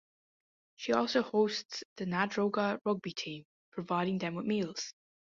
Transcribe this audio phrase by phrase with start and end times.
[0.77, 4.95] She also hosts the Nadroga rugby team, providing them with meals.